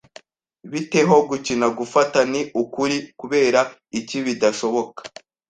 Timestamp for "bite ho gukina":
0.71-1.67